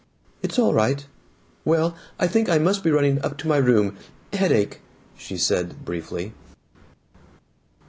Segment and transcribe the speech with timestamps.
[0.41, 1.05] "It's all right.
[1.63, 3.97] Well, I think I must be running up to my room.
[4.33, 4.81] Headache,"
[5.15, 6.33] she said briefly.